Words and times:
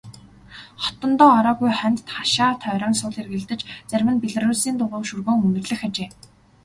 Хотондоо 0.83 1.29
ороогүй 1.39 1.71
хоньд 1.79 1.99
хашаа 2.15 2.51
тойрон 2.63 2.93
сул 3.01 3.15
эргэлдэж 3.21 3.61
зарим 3.89 4.09
нь 4.13 4.21
белоруссын 4.23 4.75
дугуй 4.77 5.01
шөргөөн 5.09 5.39
үнэрлэх 5.47 5.81
ажээ. 5.87 6.09